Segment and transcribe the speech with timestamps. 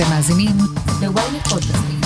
[0.00, 0.56] אתם מאזינים
[1.02, 2.00] ל-ynet פודקאסטים.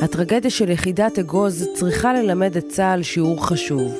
[0.00, 3.92] הטרגדיה של יחידת אגוז צריכה ללמד את צה"ל שיעור חשוב.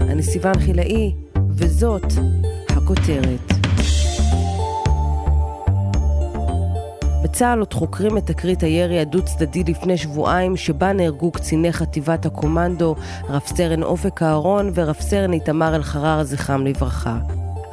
[0.00, 1.14] אני סיוון חילאי,
[1.50, 2.12] וזאת
[2.68, 3.52] הכותרת.
[7.24, 12.94] בצה"ל עוד חוקרים את תקרית הירי הדו-צדדי לפני שבועיים, שבה נהרגו קציני חטיבת הקומנדו,
[13.28, 17.18] רב סרן אופק אהרון ורב סרן איתמר אלחרר, זכרם לברכה.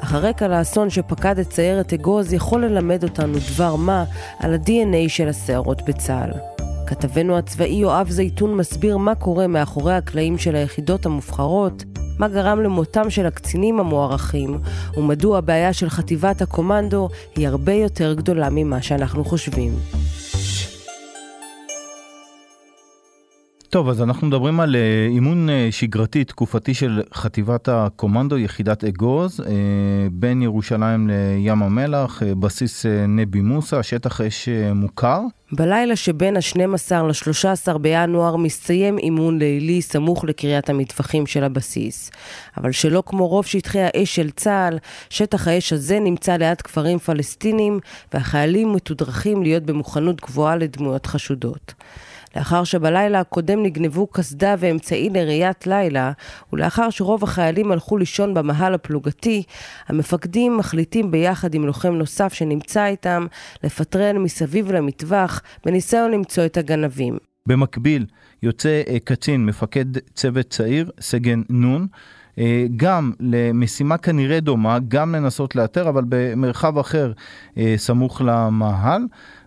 [0.03, 4.03] אך הרקע לאסון שפקד את סיירת אגוז יכול ללמד אותנו דבר מה
[4.39, 6.31] על ה-DNA של הסיירות בצה"ל.
[6.87, 11.83] כתבנו הצבאי יואב זייתון מסביר מה קורה מאחורי הקלעים של היחידות המובחרות,
[12.19, 14.59] מה גרם למותם של הקצינים המוערכים,
[14.97, 19.73] ומדוע הבעיה של חטיבת הקומנדו היא הרבה יותר גדולה ממה שאנחנו חושבים.
[23.73, 29.39] טוב, אז אנחנו מדברים על אה, אימון אה, שגרתי תקופתי של חטיבת הקומנדו, יחידת אגוז,
[29.39, 29.45] אה,
[30.11, 35.19] בין ירושלים לים המלח, בסיס נבי מוסא, שטח אש מוכר.
[35.51, 42.11] בלילה שבין ה-12 ל-13 בינואר מסתיים אימון לילי סמוך לקריית המטווחים של הבסיס.
[42.57, 44.77] אבל שלא כמו רוב שטחי האש של צה"ל,
[45.09, 47.79] שטח האש הזה נמצא ליד כפרים פלסטינים,
[48.13, 51.73] והחיילים מתודרכים להיות במוכנות גבוהה לדמויות חשודות.
[52.35, 56.11] לאחר שבלילה הקודם נגנבו קסדה ואמצעי לראיית לילה,
[56.53, 59.43] ולאחר שרוב החיילים הלכו לישון במאהל הפלוגתי,
[59.87, 63.27] המפקדים מחליטים ביחד עם לוחם נוסף שנמצא איתם,
[63.63, 67.17] לפטרן מסביב למטווח, בניסיון למצוא את הגנבים.
[67.47, 68.05] במקביל,
[68.43, 71.87] יוצא אה, קצין, מפקד צוות צעיר, סגן נון,
[72.39, 77.11] אה, גם למשימה כנראה דומה, גם לנסות לאתר, אבל במרחב אחר
[77.57, 79.01] אה, סמוך למאהל.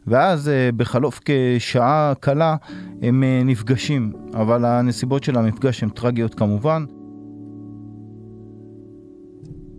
[0.07, 2.57] ואז אה, בחלוף כשעה קלה
[3.03, 6.85] הם אה, נפגשים, אבל הנסיבות של המפגש הן טרגיות כמובן.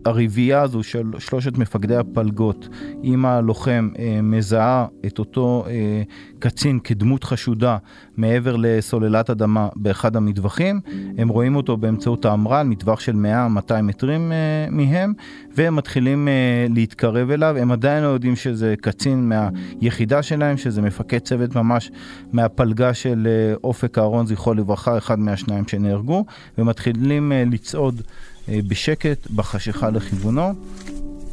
[0.08, 2.68] הרביעייה הזו של שלושת מפקדי הפלגות
[3.02, 6.02] עם הלוחם אה, מזהה את אותו אה,
[6.38, 7.76] קצין כדמות חשודה
[8.16, 10.80] מעבר לסוללת אדמה באחד המטווחים.
[11.18, 15.12] הם רואים אותו באמצעות האמר"ל, מטווח של 100-200 מטרים אה, מהם,
[15.54, 16.28] והם מתחילים
[16.74, 17.56] להתקרב אליו.
[17.58, 21.90] הם עדיין לא יודעים שזה קצין מהיחידה שלהם, שזה מפקד צוות ממש
[22.32, 23.28] מהפלגה של
[23.64, 26.24] אופק אהרון, זכרו לברכה, אחד מהשניים שנהרגו,
[26.58, 28.02] ומתחילים לצעוד.
[28.48, 30.52] אה, בשקט, בחשיכה לכיוונו.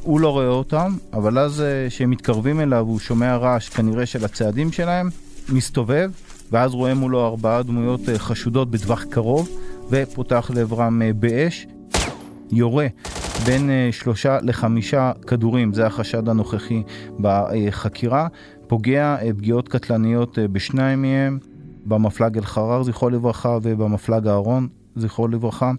[0.01, 4.71] הוא לא רואה אותם, אבל אז כשהם מתקרבים אליו הוא שומע רעש כנראה של הצעדים
[4.71, 5.09] שלהם,
[5.49, 6.11] מסתובב,
[6.51, 9.49] ואז רואה מולו ארבעה דמויות אה, חשודות בטווח קרוב,
[9.89, 11.67] ופותח לעברם אה, באש,
[12.51, 12.87] יורה
[13.45, 16.83] בין שלושה לחמישה כדורים, זה החשד הנוכחי
[17.19, 18.27] בחקירה,
[18.67, 21.39] פוגע פגיעות קטלניות בשניים מהם,
[21.85, 25.71] במפלג אלחרר זכרו לברכה ובמפלג אהרון זכרו לברכה,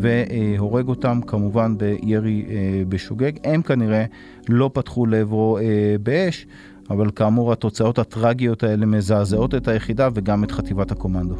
[0.00, 3.32] והורג אותם כמובן בירי אה, בשוגג.
[3.44, 4.04] הם כנראה
[4.48, 6.46] לא פתחו לעברו אה, באש,
[6.90, 11.34] אבל כאמור התוצאות הטרגיות האלה מזעזעות את היחידה וגם את חטיבת הקומנדו.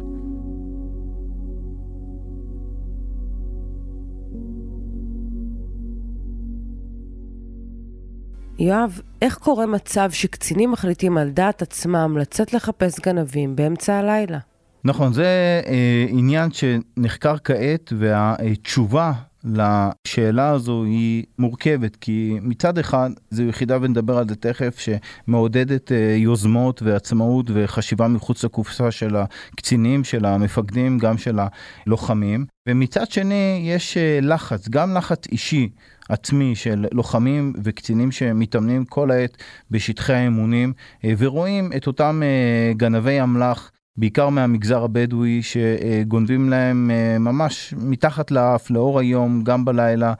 [8.59, 14.39] יואב, איך קורה מצב שקצינים מחליטים על דעת עצמם לצאת לחפש גנבים באמצע הלילה?
[14.85, 19.11] נכון, זה אה, עניין שנחקר כעת, והתשובה
[19.43, 26.15] לשאלה הזו היא מורכבת, כי מצד אחד זו יחידה, ונדבר על זה תכף, שמעודדת אה,
[26.17, 33.97] יוזמות ועצמאות וחשיבה מחוץ לקופסה של הקצינים, של המפקדים, גם של הלוחמים, ומצד שני יש
[33.97, 35.69] אה, לחץ, גם לחץ אישי.
[36.09, 39.37] עצמי של לוחמים וקצינים שמתאמנים כל העת
[39.71, 40.73] בשטחי האמונים
[41.05, 48.31] אה, ורואים את אותם אה, גנבי אמל"ח בעיקר מהמגזר הבדואי שגונבים להם אה, ממש מתחת
[48.31, 50.13] לאף לאור היום גם בלילה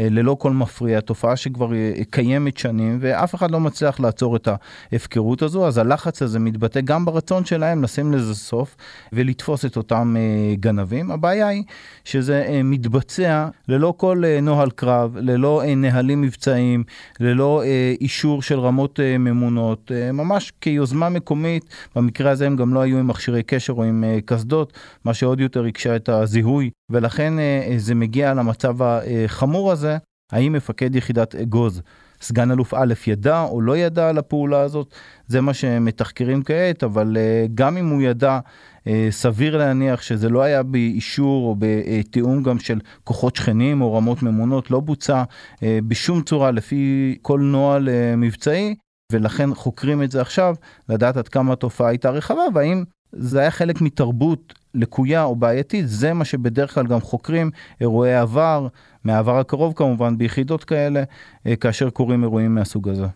[0.00, 4.48] ללא כל מפריע, תופעה שכבר אה, קיימת שנים ואף אחד לא מצליח לעצור את
[4.92, 8.76] ההפקרות הזו, אז הלחץ הזה מתבטא גם ברצון שלהם לשים לזה סוף
[9.12, 11.10] ולתפוס את אותם אה, גנבים.
[11.10, 11.62] הבעיה היא
[12.04, 16.84] שזה מתבצע ללא כל נוהל קרב, ללא נהלים מבצעיים,
[17.20, 17.62] ללא
[18.00, 21.64] אישור של רמות ממונות, ממש כיוזמה מקומית,
[21.96, 24.72] במקרה הזה הם גם לא היו עם מכשירי קשר או עם קסדות,
[25.04, 27.34] מה שעוד יותר הקשה את הזיהוי ולכן
[27.76, 29.98] זה מגיע למצב החמור הזה.
[30.32, 31.82] האם מפקד יחידת אגוז,
[32.20, 34.94] סגן אלוף א', ידע או לא ידע על הפעולה הזאת,
[35.26, 38.38] זה מה שמתחקרים כעת, אבל uh, גם אם הוא ידע,
[38.78, 44.22] uh, סביר להניח שזה לא היה באישור או בתיאום גם של כוחות שכנים או רמות
[44.22, 45.22] ממונות, לא בוצע
[45.62, 48.74] בשום צורה לפי כל נוהל מבצעי.
[49.12, 50.54] ולכן חוקרים את זה עכשיו,
[50.88, 56.12] לדעת עד כמה התופעה הייתה רחבה, והאם זה היה חלק מתרבות לקויה או בעייתית, זה
[56.12, 57.50] מה שבדרך כלל גם חוקרים
[57.80, 58.68] אירועי עבר,
[59.04, 61.02] מהעבר הקרוב כמובן, ביחידות כאלה,
[61.46, 63.06] אה, כאשר קורים אירועים מהסוג הזה.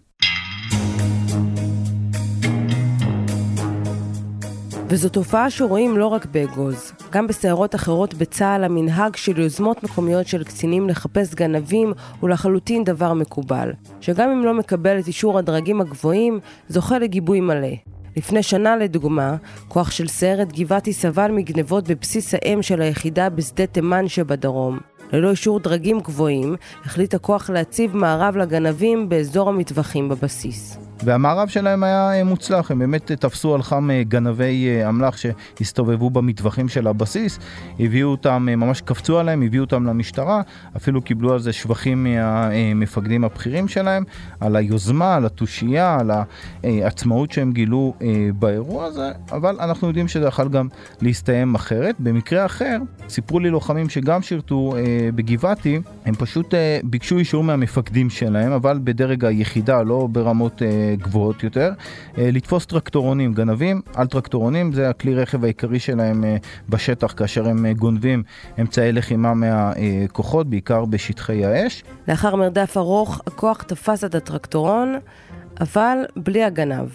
[4.89, 6.93] וזו תופעה שרואים לא רק באגוז.
[7.13, 13.13] גם בסיירות אחרות בצה"ל המנהג של יוזמות מקומיות של קצינים לחפש גנבים הוא לחלוטין דבר
[13.13, 18.02] מקובל, שגם אם לא מקבל את אישור הדרגים הגבוהים, זוכה לגיבוי מלא.
[18.17, 19.37] לפני שנה לדוגמה,
[19.69, 24.79] כוח של סיירת גבעתי סבל מגנבות בבסיס האם של היחידה בשדה תימן שבדרום.
[25.13, 30.79] ללא אישור דרגים גבוהים, החליט הכוח להציב מערב לגנבים באזור המטווחים בבסיס.
[31.05, 36.11] והמערב שלהם היה אה, מוצלח, הם באמת תפסו על חם אה, גנבי אה, אמל"ח שהסתובבו
[36.11, 37.39] במטווחים של הבסיס,
[37.81, 40.43] הביאו אותם, ממש קפצו עליהם, הביאו אותם למשטרה,
[40.77, 44.05] אפילו קיבלו על זה שבחים מהמפקדים הבכירים שלהם,
[44.41, 46.11] על היוזמה, על התושייה, על
[46.63, 47.95] העצמאות שהם גילו
[48.39, 50.69] באירוע הזה, אבל אנחנו יודעים שזה יכול גם
[51.01, 51.95] להסתיים אחרת.
[51.99, 52.79] במקרה אחר,
[53.09, 54.75] סיפרו לי לוחמים שגם שירתו
[55.15, 56.55] בגבעתי, הם פשוט
[56.85, 60.63] ביקשו אישור מהמפקדים שלהם, אבל בדרג היחידה, לא ברמות
[60.97, 61.73] גבוהות יותר,
[62.19, 66.37] אה, לתפוס טרקטורונים, גנבים על טרקטורונים, זה הכלי רכב העיקרי שלהם אה,
[66.69, 68.23] בשטח כאשר הם אה, גונבים
[68.61, 71.85] אמצעי לחימה מהכוחות, בעיקר בשטחי האש.
[72.09, 74.99] לאחר מרדף ארוך, הכוח תפס את הטרקטורון,
[75.61, 76.89] אבל בלי הגנב.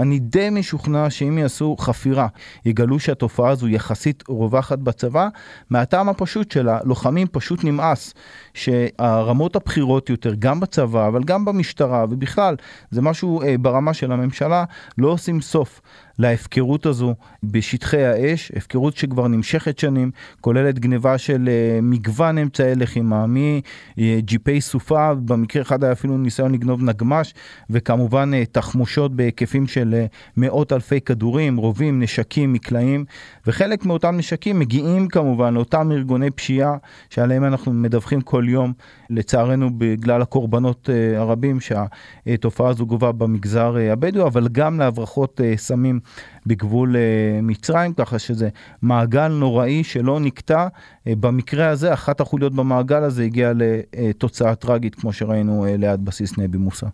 [0.00, 2.26] אני די משוכנע שאם יעשו חפירה,
[2.64, 5.28] יגלו שהתופעה הזו יחסית רווחת בצבא,
[5.70, 8.14] מהטעם הפשוט של הלוחמים פשוט נמאס
[8.54, 12.56] שהרמות הבכירות יותר, גם בצבא, אבל גם במשטרה, ובכלל,
[12.90, 14.64] זה משהו אה, ברמה של הממשלה,
[14.98, 15.80] לא עושים סוף
[16.20, 23.26] להפקרות הזו בשטחי האש, הפקרות שכבר נמשכת שנים, כוללת גניבה של uh, מגוון אמצעי לחימה,
[23.28, 27.34] מג'יפי סופה, במקרה אחד היה אפילו ניסיון לגנוב נגמ"ש,
[27.70, 33.04] וכמובן uh, תחמושות בהיקפים של uh, מאות אלפי כדורים, רובים, נשקים, מקלעים,
[33.46, 36.76] וחלק מאותם נשקים מגיעים כמובן לאותם ארגוני פשיעה
[37.10, 38.72] שעליהם אנחנו מדווחים כל יום,
[39.10, 46.00] לצערנו בגלל הקורבנות הרבים שהתופעה הזו גובה במגזר הבדואי, אבל גם להברחות סמים
[46.46, 48.48] בגבול אה, מצרים, ככה שזה
[48.82, 50.68] מעגל נוראי שלא נקטע.
[51.06, 56.38] אה, במקרה הזה, אחת החוליות במעגל הזה הגיעה לתוצאה טרגית, כמו שראינו אה, ליד בסיס
[56.38, 56.86] נבי מוסא.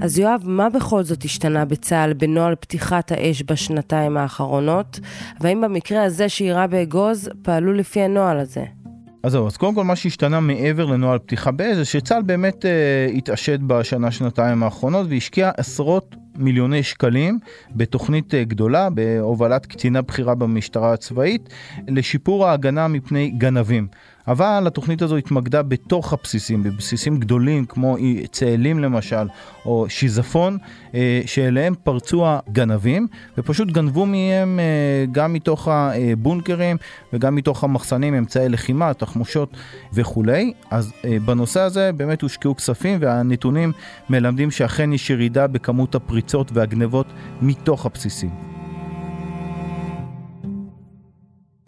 [0.00, 5.00] אז יואב, מה בכל זאת השתנה בצה"ל בנוהל פתיחת האש בשנתיים האחרונות?
[5.40, 8.79] והאם במקרה הזה שאירע באגוז פעלו לפי הנוהל הזה?
[9.22, 12.70] אז זהו, אז קודם כל מה שהשתנה מעבר לנוהל פתיחה באש זה שצה"ל באמת אה,
[13.16, 17.38] התעשת בשנה שנתיים האחרונות והשקיע עשרות מיליוני שקלים
[17.70, 21.48] בתוכנית אה, גדולה בהובלת קצינה בכירה במשטרה הצבאית
[21.88, 23.86] לשיפור ההגנה מפני גנבים.
[24.28, 27.96] אבל התוכנית הזו התמקדה בתוך הבסיסים, בבסיסים גדולים כמו
[28.30, 29.26] צאלים למשל,
[29.64, 30.58] או שיזפון,
[30.94, 33.06] אה, שאליהם פרצו הגנבים,
[33.38, 36.76] ופשוט גנבו מהם אה, גם מתוך הבונקרים
[37.12, 39.56] וגם מתוך המחסנים, אמצעי לחימה, תחמושות
[39.92, 40.52] וכולי.
[40.70, 43.72] אז אה, בנושא הזה באמת הושקעו כספים, והנתונים
[44.10, 47.06] מלמדים שאכן יש ירידה בכמות הפריצות והגנבות
[47.42, 48.59] מתוך הבסיסים.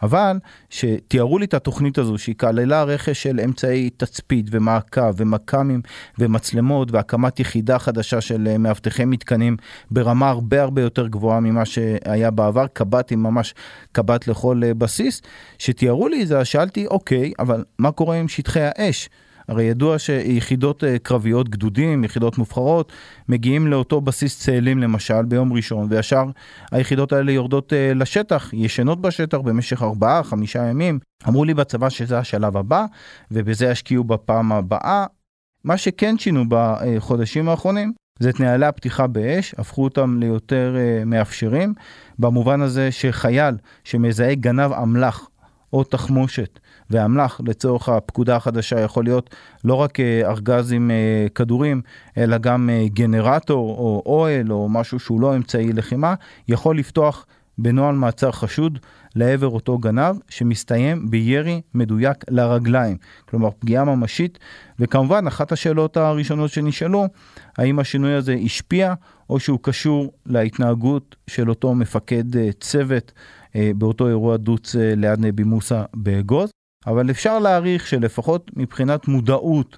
[0.02, 0.38] אבל
[0.70, 5.82] שתיארו לי את התוכנית הזו שהיא כללה רכש של אמצעי תצפית ומעקב ומכ"מים
[6.18, 9.56] ומצלמות והקמת יחידה חדשה של אה, מאבטחי מתקנים
[9.90, 13.54] ברמה הרבה הרבה יותר גבוהה ממה שהיה בעבר, קב"טים ממש
[13.92, 15.22] קב"ט לכל אה, בסיס,
[15.58, 19.08] שתיארו לי זה, שאלתי אוקיי, אבל מה קורה עם שטחי האש?
[19.48, 22.92] הרי ידוע שיחידות אה, קרביות, גדודים, יחידות מובחרות,
[23.28, 26.24] מגיעים לאותו בסיס צאלים למשל ביום ראשון, וישר
[26.72, 29.84] היחידות האלה יורדות אה, לשטח, ישנות בשטח במשך 4-5
[30.58, 30.98] ימים.
[31.28, 32.84] אמרו לי בצבא שזה השלב הבא,
[33.30, 35.06] ובזה ישקיעו בפעם הבאה.
[35.64, 41.74] מה שכן שינו בחודשים האחרונים, זה את נהלי הפתיחה באש, הפכו אותם ליותר uh, מאפשרים,
[42.18, 45.28] במובן הזה שחייל שמזהה גנב אמל"ח
[45.72, 46.58] או תחמושת
[46.90, 49.34] ואמל"ח לצורך הפקודה החדשה יכול להיות
[49.64, 51.82] לא רק אה, ארגז עם אה, כדורים,
[52.18, 56.14] אלא גם אה, גנרטור או אוהל או משהו שהוא לא אמצעי לחימה,
[56.48, 57.26] יכול לפתוח
[57.58, 58.78] בנוהל מעצר חשוד
[59.16, 62.96] לעבר אותו גנב שמסתיים בירי מדויק לרגליים,
[63.28, 64.38] כלומר פגיעה ממשית.
[64.78, 67.06] וכמובן אחת השאלות הראשונות שנשאלו,
[67.58, 68.94] האם השינוי הזה השפיע
[69.30, 72.24] או שהוא קשור להתנהגות של אותו מפקד
[72.60, 73.12] צוות
[73.54, 76.50] באותו אירוע דוץ ליד נבי מוסא באגוז.
[76.86, 79.76] אבל אפשר להעריך שלפחות מבחינת מודעות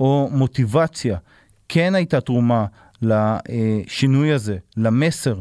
[0.00, 1.18] או מוטיבציה,
[1.68, 2.66] כן הייתה תרומה
[3.02, 5.38] לשינוי הזה, למסר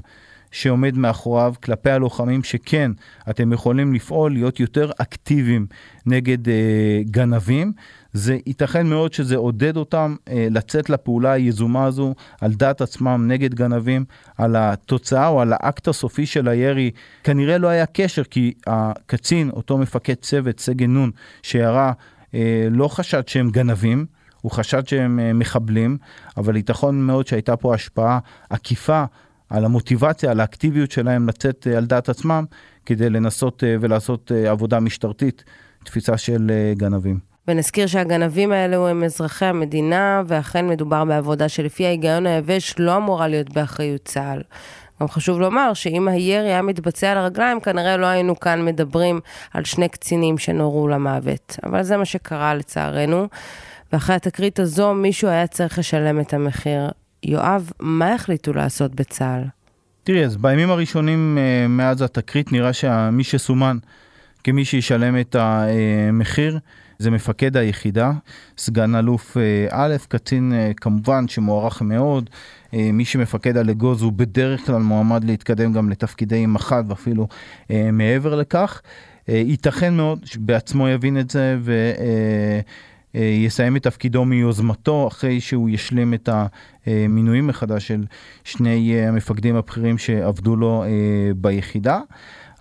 [0.52, 2.92] שעומד מאחוריו כלפי הלוחמים שכן,
[3.30, 5.68] אתם יכולים לפעול, להיות יותר אקטיביים
[6.06, 7.74] נגד אה, גנבים.
[8.16, 13.54] זה ייתכן מאוד שזה עודד אותם אה, לצאת לפעולה היזומה הזו על דעת עצמם נגד
[13.54, 14.06] גנבים,
[14.38, 16.92] על התוצאה או על האקט הסופי של הירי.
[17.24, 21.12] כנראה לא היה קשר כי הקצין, אותו מפקד צוות, סגן נון,
[21.44, 21.92] שירה,
[22.34, 24.06] אה, לא חשד שהם גנבים,
[24.46, 25.98] הוא חשד שהם אה, מחבלים,
[26.38, 28.20] אבל ייתכון מאוד שהייתה פה השפעה
[28.50, 29.04] עקיפה
[29.50, 32.46] על המוטיבציה, על האקטיביות שלהם לצאת אה, על דעת עצמם,
[32.86, 35.44] כדי לנסות אה, ולעשות עבודה משטרתית,
[35.84, 37.35] תפיסה של גנבים.
[37.48, 43.54] ונזכיר שהגנבים האלו הם אזרחי המדינה, ואכן מדובר בעבודה שלפי ההיגיון היבש לא אמורה להיות
[43.54, 44.42] באחריות צה"ל.
[45.02, 49.20] גם חשוב לומר שאם הירי היה מתבצע על הרגליים, כנראה לא היינו כאן מדברים
[49.54, 51.60] על שני קצינים שנורו למוות.
[51.66, 53.28] אבל זה מה שקרה לצערנו.
[53.94, 56.90] ואחרי התקרית הזו, מישהו היה צריך לשלם את המחיר.
[57.24, 59.44] יואב, מה החליטו לעשות בצה"ל?
[60.04, 63.78] תראי, אז בימים הראשונים אה, מאז התקרית נראה שמי שסומן
[64.44, 66.60] כמי שישלם את המחיר
[67.00, 68.12] זה מפקד היחידה,
[68.58, 72.30] סגן אלוף אה, א', קצין אה, כמובן שמוערך מאוד.
[72.74, 77.28] מי שמפקד על אגוז הוא בדרך כלל מועמד להתקדם גם לתפקידי מח"ט ואפילו
[77.94, 78.82] מעבר לכך.
[79.28, 81.92] ייתכן מאוד שבעצמו יבין את זה ו...
[83.14, 86.30] יסיים את תפקידו מיוזמתו אחרי שהוא ישלים את
[86.86, 88.06] המינויים מחדש של
[88.44, 90.84] שני המפקדים הבכירים שעבדו לו
[91.36, 92.00] ביחידה.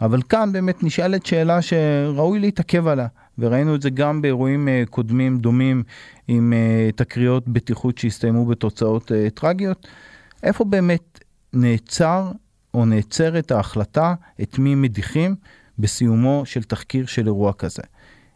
[0.00, 3.06] אבל כאן באמת נשאלת שאלה שראוי להתעכב עליה,
[3.38, 5.82] וראינו את זה גם באירועים קודמים דומים
[6.28, 6.52] עם
[6.96, 9.88] תקריות בטיחות שהסתיימו בתוצאות טרגיות.
[10.42, 11.20] איפה באמת
[11.52, 12.30] נעצר
[12.74, 15.34] או נעצרת ההחלטה את מי מדיחים
[15.78, 17.82] בסיומו של תחקיר של אירוע כזה?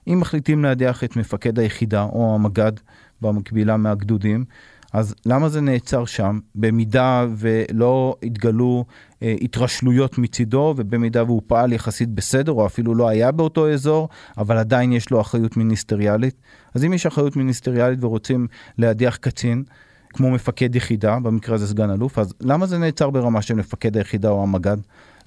[0.08, 2.72] אם מחליטים להדיח את מפקד היחידה או המג"ד
[3.20, 4.44] במקבילה מהגדודים,
[4.92, 6.38] אז למה זה נעצר שם?
[6.54, 8.84] במידה ולא התגלו
[9.22, 14.58] אה, התרשלויות מצידו, ובמידה והוא פעל יחסית בסדר, או אפילו לא היה באותו אזור, אבל
[14.58, 16.34] עדיין יש לו אחריות מיניסטריאלית.
[16.74, 18.46] אז אם יש אחריות מיניסטריאלית ורוצים
[18.78, 19.64] להדיח קצין,
[20.08, 24.28] כמו מפקד יחידה, במקרה הזה סגן אלוף, אז למה זה נעצר ברמה של מפקד היחידה
[24.28, 24.76] או המג"ד?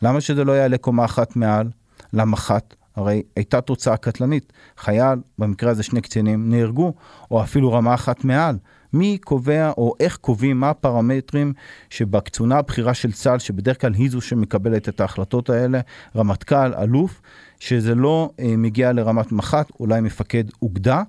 [0.02, 1.70] למה שזה לא יעלה קומה אחת מעל
[2.14, 2.81] למח"ט?
[2.96, 4.54] הרי הייתה תוצאה קטלנית.
[4.78, 6.94] חייל, במקרה הזה שני קצינים, נהרגו,
[7.32, 8.58] או אפילו רמה אחת מעל.
[8.94, 11.54] מי קובע או איך קובעים מה הפרמטרים
[11.90, 15.80] שבקצונה הבכירה של צה"ל, שבדרך כלל היא זו שמקבלת את ההחלטות האלה,
[16.16, 17.22] רמטכ"ל, אלוף,
[17.60, 21.04] שזה לא אה, מגיע לרמת מח"ט, אולי מפקד אוגדה.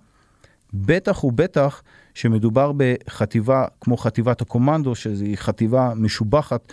[0.74, 1.82] בטח ובטח
[2.14, 6.72] שמדובר בחטיבה כמו חטיבת הקומנדו, שהיא חטיבה משובחת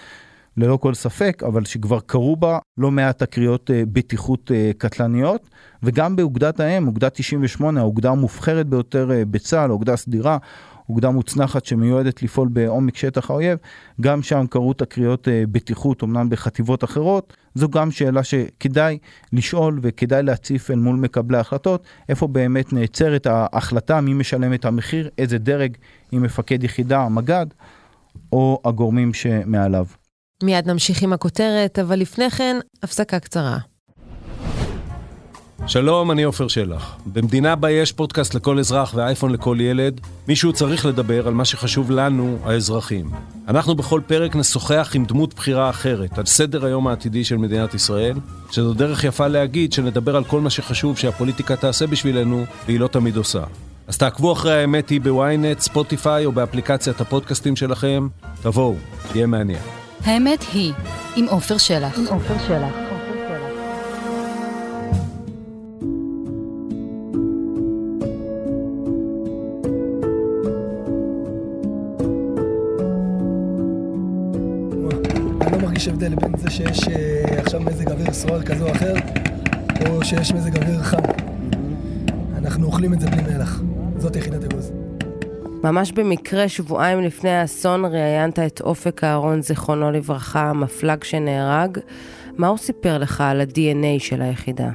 [0.58, 5.50] ללא כל ספק, אבל שכבר קרו בה לא מעט תקריות אה, בטיחות אה, קטלניות,
[5.84, 10.38] וגם באוגדת האם, אוגדה 98, האוגדה המובחרת ביותר אה, בצה"ל, אוגדה סדירה,
[10.90, 13.58] אוגדה מוצנחת שמיועדת לפעול בעומק שטח האויב,
[14.02, 18.98] גם שם קרו תקריות בטיחות, אמנם בחטיבות אחרות, זו גם שאלה שכדאי
[19.34, 25.10] לשאול וכדאי להציף אל מול מקבלי ההחלטות, איפה באמת נעצרת ההחלטה, מי משלם את המחיר,
[25.18, 25.78] איזה דרג,
[26.14, 27.46] אם מפקד יחידה, מג"ד,
[28.32, 29.86] או הגורמים שמעליו.
[30.44, 33.58] מיד נמשיך עם הכותרת, אבל לפני כן, הפסקה קצרה.
[35.68, 36.98] שלום, אני עופר שלח.
[37.06, 41.92] במדינה בה יש פודקאסט לכל אזרח ואייפון לכל ילד, מישהו צריך לדבר על מה שחשוב
[41.92, 43.10] לנו, האזרחים.
[43.48, 48.18] אנחנו בכל פרק נשוחח עם דמות בחירה אחרת על סדר היום העתידי של מדינת ישראל,
[48.52, 53.18] שזו דרך יפה להגיד שנדבר על כל מה שחשוב שהפוליטיקה תעשה בשבילנו, והיא לא תמיד
[53.18, 53.44] עושה.
[53.88, 58.08] אז תעקבו אחרי האמת היא בוויינט, ספוטיפיי או באפליקציית הפודקאסטים שלכם.
[58.42, 58.76] תבואו,
[59.16, 59.79] יהיה מעניין.
[60.06, 60.74] האמת היא,
[61.16, 62.00] עם עופר שלח.
[62.00, 62.74] עם עופר שלח.
[75.52, 78.94] לא מרגיש הבדל בין זה שיש אה, עכשיו מזג אוויר סוער כזה או אחר,
[79.86, 80.98] או שיש מזג אוויר חם.
[82.38, 83.62] אנחנו אוכלים את זה בלי מלח.
[83.98, 84.72] זאת יחידת אגוז.
[85.64, 91.78] ממש במקרה, שבועיים לפני האסון, ראיינת את אופק אהרון, זיכרונו לברכה, המפלג שנהרג.
[92.38, 94.70] מה הוא סיפר לך על ה-DNA של היחידה?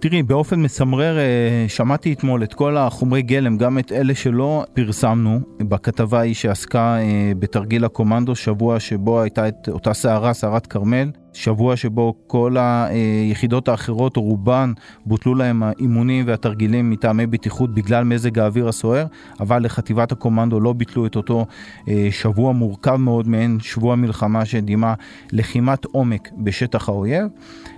[0.00, 5.40] תראי, באופן מסמרר אה, שמעתי אתמול את כל החומרי גלם, גם את אלה שלא פרסמנו
[5.58, 11.10] בכתבה ההיא שעסקה אה, בתרגיל הקומנדו, שבוע שבו הייתה את אותה סערה, סערת כרמל.
[11.34, 14.72] שבוע שבו כל היחידות האחרות או רובן
[15.06, 19.06] בוטלו להם האימונים והתרגילים מטעמי בטיחות בגלל מזג האוויר הסוער,
[19.40, 21.46] אבל לחטיבת הקומנדו לא ביטלו את אותו
[21.88, 24.94] אה, שבוע מורכב מאוד מעין שבוע מלחמה שדימה
[25.32, 27.28] לחימת עומק בשטח האויב.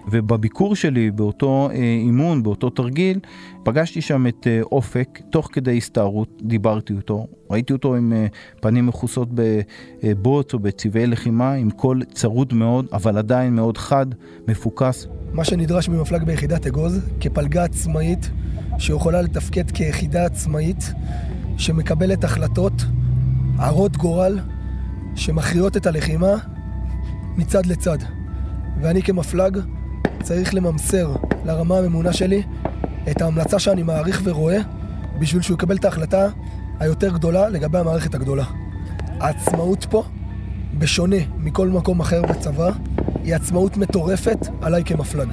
[0.08, 3.18] ובביקור שלי באותו אה, אימון, באותו תרגיל,
[3.66, 8.26] פגשתי שם את אה, אופק, תוך כדי הסתערות דיברתי איתו, ראיתי אותו עם אה,
[8.60, 14.06] פנים מכוסות בבוץ או בצבעי לחימה, עם קול צרוד מאוד, אבל עדיין מאוד חד,
[14.48, 15.06] מפוקס.
[15.32, 18.30] מה שנדרש ממפלג ביחידת אגוז, כפלגה עצמאית,
[18.78, 20.92] שיכולה לתפקד כיחידה עצמאית,
[21.56, 22.84] שמקבלת החלטות
[23.56, 24.38] הרות גורל,
[25.14, 26.34] שמכריעות את הלחימה
[27.36, 27.98] מצד לצד.
[28.80, 29.58] ואני כמפלג
[30.22, 32.42] צריך לממסר לרמה הממונה שלי
[33.10, 34.58] את ההמלצה שאני מעריך ורואה
[35.18, 36.28] בשביל שהוא יקבל את ההחלטה
[36.78, 38.44] היותר גדולה לגבי המערכת הגדולה.
[39.20, 40.02] העצמאות פה,
[40.78, 42.70] בשונה מכל מקום אחר בצבא,
[43.22, 45.28] היא עצמאות מטורפת עליי כמפלג.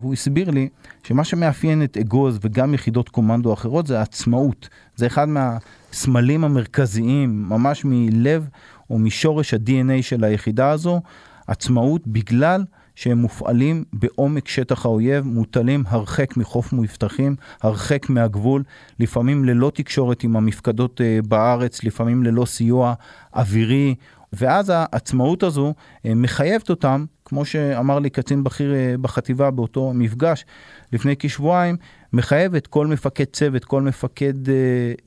[0.00, 0.68] והוא הסביר לי
[1.02, 4.68] שמה שמאפיין את אגוז וגם יחידות קומנדו אחרות זה העצמאות.
[4.96, 8.48] זה אחד מהסמלים המרכזיים, ממש מלב
[8.90, 11.00] או משורש ה-DNA של היחידה הזו,
[11.46, 18.62] עצמאות בגלל שהם מופעלים בעומק שטח האויב, מוטלים הרחק מחוף מבטחים, הרחק מהגבול,
[19.00, 22.94] לפעמים ללא תקשורת עם המפקדות אה, בארץ, לפעמים ללא סיוע
[23.34, 23.94] אווירי,
[24.32, 25.74] ואז העצמאות הזו
[26.06, 30.44] אה, מחייבת אותם, כמו שאמר לי קצין בכיר אה, בחטיבה באותו מפגש
[30.92, 31.76] לפני כשבועיים,
[32.12, 34.34] מחייבת כל מפקד צוות, כל מפקד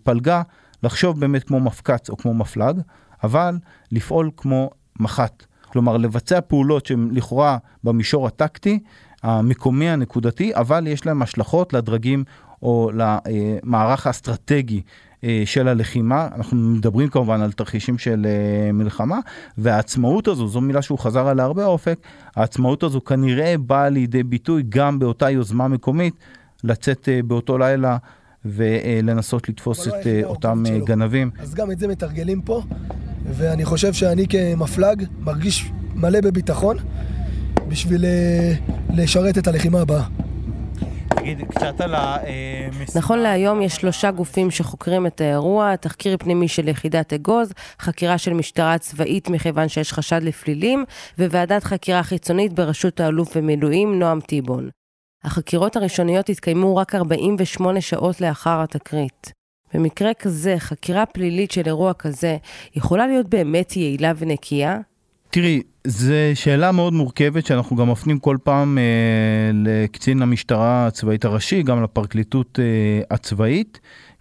[0.03, 0.41] פלגה,
[0.83, 2.79] לחשוב באמת כמו מפקץ או כמו מפלג,
[3.23, 3.57] אבל
[3.91, 5.45] לפעול כמו מח"ט.
[5.75, 8.79] כלומר לבצע פעולות שהן לכאורה במישור הטקטי,
[9.23, 12.23] המקומי, הנקודתי, אבל יש להם השלכות לדרגים
[12.61, 14.81] או למערך האסטרטגי
[15.23, 16.27] אה, של הלחימה.
[16.35, 19.19] אנחנו מדברים כמובן על תרחישים של אה, מלחמה,
[19.57, 21.99] והעצמאות הזו, זו מילה שהוא חזר עליה הרבה אופק,
[22.35, 26.13] העצמאות הזו כנראה באה לידי ביטוי גם באותה יוזמה מקומית
[26.63, 27.97] לצאת אה, באותו לילה.
[28.47, 31.31] ולנסות לתפוס את אותם גנבים.
[31.39, 32.61] אז גם את זה מתרגלים פה,
[33.25, 36.77] ואני חושב שאני כמפלג מרגיש מלא בביטחון
[37.67, 38.53] בשביל אה,
[38.93, 40.03] לשרת את הלחימה הבאה.
[41.09, 42.99] תגיד, קצת על המשימה...
[43.01, 48.33] נכון להיום יש שלושה גופים שחוקרים את האירוע, תחקיר פנימי של יחידת אגוז, חקירה של
[48.33, 50.85] משטרה צבאית מכיוון שיש חשד לפלילים,
[51.19, 54.69] וועדת חקירה חיצונית בראשות האלוף במילואים נועם טיבון.
[55.23, 59.31] החקירות הראשוניות התקיימו רק 48 שעות לאחר התקרית.
[59.75, 62.37] במקרה כזה, חקירה פלילית של אירוע כזה,
[62.75, 64.79] יכולה להיות באמת יעילה ונקייה?
[65.29, 68.83] תראי, זו שאלה מאוד מורכבת שאנחנו גם מפנים כל פעם אה,
[69.53, 72.65] לקצין המשטרה הצבאית הראשי, גם לפרקליטות אה,
[73.15, 73.79] הצבאית,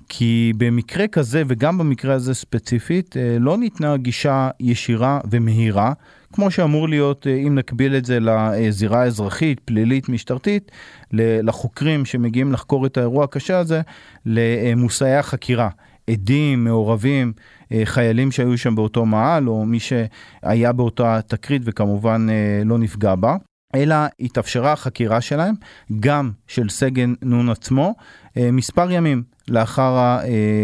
[0.09, 5.93] כי במקרה כזה וגם במקרה הזה ספציפית, אה, לא ניתנה גישה ישירה ומהירה.
[6.35, 10.73] כמו שאמור להיות, אה, אם נקביל את זה לזירה האזרחית, פלילית, משטרתית,
[11.13, 13.81] לחוקרים שמגיעים לחקור את האירוע הקשה הזה,
[14.27, 15.69] למושאי החקירה.
[16.11, 17.33] עדים, מעורבים,
[17.73, 23.15] אה, חיילים שהיו שם באותו מעל, או מי שהיה באותה תקרית וכמובן אה, לא נפגע
[23.15, 23.37] בה.
[23.75, 25.55] אלא התאפשרה החקירה שלהם,
[26.01, 27.95] גם של סגן נון עצמו,
[28.37, 30.19] מספר ימים לאחר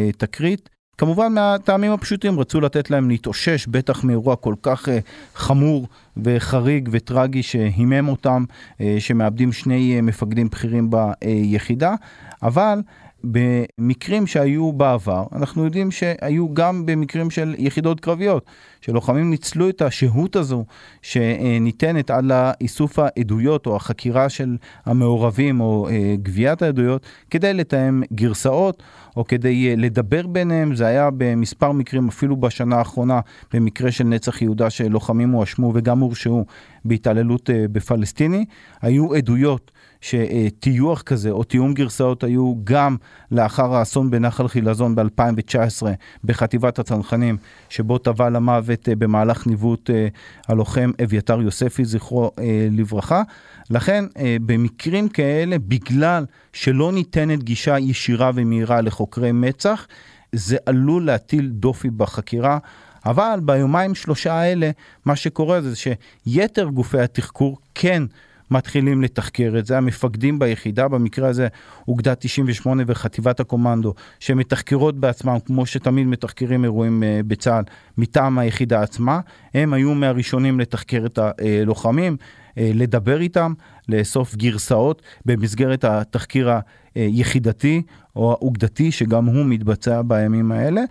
[0.09, 0.69] התקרית,
[1.01, 4.91] כמובן מהטעמים הפשוטים רצו לתת להם להתאושש, בטח מאירוע כל כך uh,
[5.35, 5.87] חמור
[6.17, 11.95] וחריג וטרגי שהימם אותם, uh, שמאבדים שני uh, מפקדים בכירים ביחידה,
[12.43, 12.83] אבל
[13.25, 18.45] במקרים שהיו בעבר, אנחנו יודעים שהיו גם במקרים של יחידות קרביות,
[18.81, 20.65] שלוחמים ניצלו את השהות הזו
[21.03, 24.57] שניתנת עד לאיסוף העדויות או החקירה של
[24.87, 25.89] המעורבים או
[26.23, 28.83] גביית העדויות, כדי לתאם גרסאות
[29.17, 30.75] או כדי לדבר ביניהם.
[30.75, 33.21] זה היה במספר מקרים, אפילו בשנה האחרונה,
[33.55, 36.45] במקרה של נצח יהודה שלוחמים הואשמו וגם הורשעו
[36.85, 38.45] בהתעללות בפלסטיני.
[38.83, 39.71] היו עדויות.
[40.01, 42.97] שטיוח כזה או תיאום גרסאות היו גם
[43.31, 45.87] לאחר האסון בנחל חילזון ב-2019
[46.25, 47.37] בחטיבת הצנחנים,
[47.69, 50.09] שבו טבע למוות אה, במהלך ניווט אה,
[50.49, 53.23] הלוחם אביתר יוספי, זכרו אה, לברכה.
[53.71, 54.05] לכן
[54.47, 59.87] במקרים כאלה, בגלל שלא ניתנת גישה ישירה ומהירה לחוקרי מצ"ח,
[60.33, 62.59] זה עלול להטיל דופי בחקירה.
[63.07, 64.71] אבל ביומיים שלושה האלה,
[65.05, 68.03] מה שקורה זה שיתר גופי התחקור כן
[68.51, 69.79] מתחילים לתחקר את זה.
[69.79, 71.49] המפקדים ביחידה, במקרה הזה
[71.89, 77.65] אוגדה 98 וחטיבת הקומנדו, שמתחקרות בעצמם, כמו שתמיד מתחקרים אירועים uh, בצה"ל,
[77.99, 79.21] מטעם היחידה עצמה,
[79.55, 83.53] הם היו מהראשונים לתחקר את הלוחמים, uh, לדבר איתם,
[83.89, 86.51] לאסוף גרסאות במסגרת התחקיר
[86.95, 87.83] היחידתי
[88.17, 90.83] או האוגדתי, שגם הוא מתבצע בימים האלה.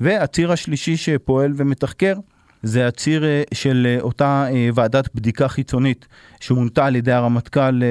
[0.00, 2.14] והציר השלישי שפועל ומתחקר,
[2.62, 6.06] זה הציר אה, של אה, אותה אה, ועדת בדיקה חיצונית
[6.40, 7.82] שמונתה על ידי הרמטכ"ל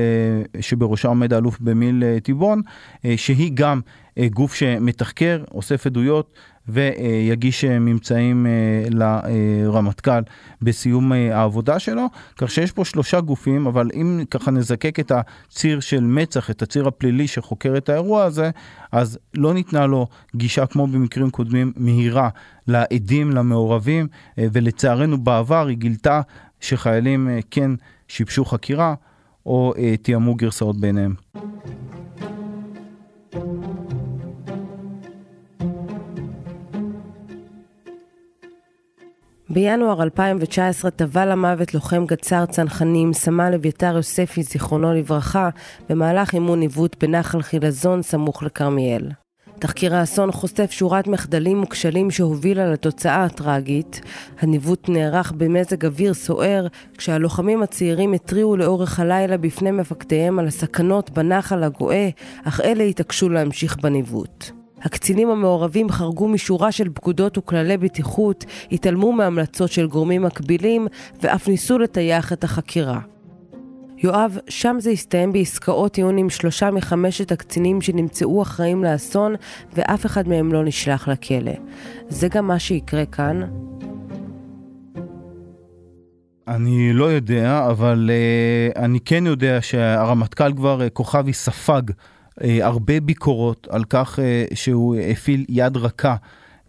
[0.60, 2.62] שבראשה עומד האלוף במיל טבעון,
[3.15, 3.82] שהיא גם
[4.34, 6.34] גוף שמתחקר, אוסף עדויות
[6.69, 8.45] ויגיש ממצאים
[8.89, 10.21] לרמטכ"ל
[10.62, 12.06] בסיום העבודה שלו,
[12.38, 16.88] כך שיש פה שלושה גופים, אבל אם ככה נזקק את הציר של מצ"ח, את הציר
[16.88, 18.49] הפלילי שחוקר את האירוע הזה,
[18.91, 22.30] אז לא ניתנה לו גישה כמו במקרים קודמים מהירה
[22.67, 26.21] לעדים, למעורבים, ולצערנו בעבר היא גילתה
[26.60, 27.71] שחיילים כן
[28.08, 28.93] שיבשו חקירה
[29.45, 31.13] או תיאמו גרסאות ביניהם.
[39.49, 45.49] בינואר 2019 טבע למוות לוחם גצר צנחנים, סמל אביתר יוספי, זיכרונו לברכה,
[45.89, 49.12] במהלך אימון ניווט בנחל חילזון סמוך לכרמיאל.
[49.60, 54.01] תחקיר האסון חושף שורת מחדלים וכשלים שהובילה לתוצאה הטראגית.
[54.39, 61.63] הניווט נערך במזג אוויר סוער, כשהלוחמים הצעירים התריעו לאורך הלילה בפני מפקדיהם על הסכנות בנחל
[61.63, 62.10] הגואה,
[62.43, 64.56] אך אלה התעקשו להמשיך בניווט.
[64.81, 70.87] הקצינים המעורבים חרגו משורה של פקודות וכללי בטיחות, התעלמו מהמלצות של גורמים מקבילים
[71.21, 72.99] ואף ניסו לטייח את החקירה.
[73.97, 79.35] יואב, שם זה הסתיים בעסקאות טיעון עם שלושה מחמשת הקצינים שנמצאו אחראים לאסון
[79.73, 81.51] ואף אחד מהם לא נשלח לכלא.
[82.09, 83.41] זה גם מה שיקרה כאן?
[86.47, 91.81] אני לא יודע, אבל uh, אני כן יודע שהרמטכ"ל כבר, uh, כוכבי ספג
[92.41, 96.15] הרבה ביקורות על כך אה, שהוא הפעיל יד רכה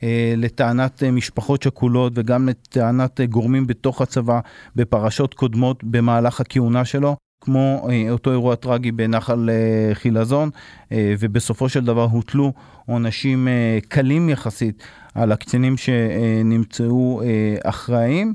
[0.03, 4.41] אה, לטענת משפחות שכולות וגם לטענת גורמים בתוך הצבא
[4.77, 7.17] בפרשות קודמות במהלך הכהונה שלו.
[7.41, 9.51] כמו אותו אירוע טרגי בנחל
[9.93, 10.51] חילזון,
[10.93, 12.53] ובסופו של דבר הוטלו
[12.87, 13.49] עונשים
[13.89, 14.83] קלים יחסית
[15.15, 17.23] על הקצינים שנמצאו
[17.65, 18.35] אחראים.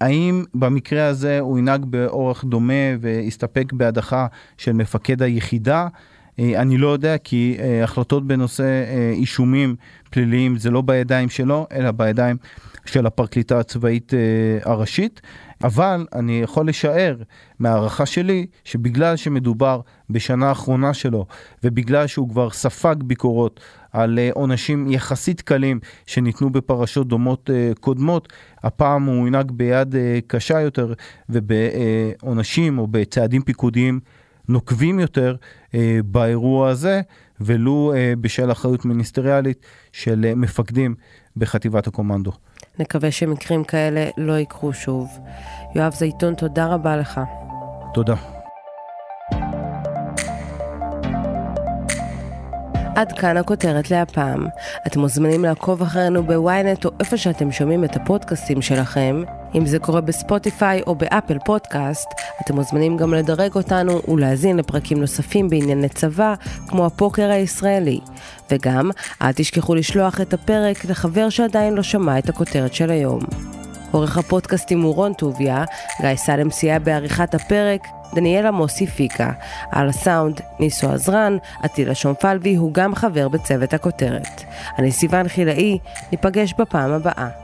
[0.00, 4.26] האם במקרה הזה הוא ינהג באורח דומה והסתפק בהדחה
[4.58, 5.88] של מפקד היחידה?
[6.38, 9.76] אה, אני לא יודע כי אה, החלטות בנושא אה, אישומים
[10.10, 12.36] פליליים זה לא בידיים שלו, אלא בידיים
[12.84, 14.12] של הפרקליטה הצבאית
[14.64, 15.20] הראשית.
[15.64, 17.16] אבל אני יכול לשער
[17.58, 21.26] מהערכה שלי שבגלל שמדובר בשנה האחרונה שלו
[21.64, 23.60] ובגלל שהוא כבר ספג ביקורות
[23.92, 29.94] על עונשים יחסית קלים שניתנו בפרשות דומות קודמות, הפעם הוא ינהג ביד
[30.26, 30.92] קשה יותר
[31.28, 34.00] ובעונשים או בצעדים פיקודיים
[34.48, 35.36] נוקבים יותר
[35.74, 37.00] אה, באירוע הזה,
[37.40, 40.94] ולו אה, בשל אחריות מיניסטריאלית של אה, מפקדים
[41.36, 42.32] בחטיבת הקומנדו.
[42.78, 45.08] נקווה שמקרים כאלה לא יקרו שוב.
[45.74, 47.20] יואב זייתון, תודה רבה לך.
[47.94, 48.14] תודה.
[52.96, 54.46] עד כאן הכותרת להפעם.
[54.86, 59.22] אתם מוזמנים לעקוב אחרינו בוויינט או איפה שאתם שומעים את הפודקאסטים שלכם.
[59.54, 62.08] אם זה קורה בספוטיפיי או באפל פודקאסט,
[62.44, 66.34] אתם מוזמנים גם לדרג אותנו ולהאזין לפרקים נוספים בענייני צבא,
[66.68, 68.00] כמו הפוקר הישראלי.
[68.50, 68.90] וגם,
[69.22, 73.20] אל תשכחו לשלוח את הפרק לחבר שעדיין לא שמע את הכותרת של היום.
[73.90, 75.64] עורך הפודקאסטים הוא רון טוביה,
[76.00, 77.80] גיא סלם סייע בעריכת הפרק,
[78.14, 79.30] דניאלה מוסי פיקה.
[79.70, 84.42] על הסאונד, ניסו עזרן, עטילה שומפלבי הוא גם חבר בצוות הכותרת.
[84.78, 85.78] אני סיוון חילאי,
[86.12, 87.43] ניפגש בפעם הבאה.